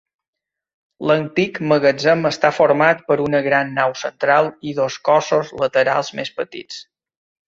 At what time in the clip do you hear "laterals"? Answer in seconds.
5.65-6.11